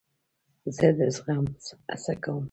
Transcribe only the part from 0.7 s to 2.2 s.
زه د زغم هڅه